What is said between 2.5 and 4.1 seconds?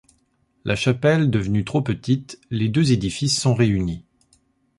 deux édifices sont réunis.